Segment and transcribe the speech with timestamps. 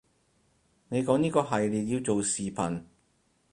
[0.89, 2.85] 你講呢個系列要做視頻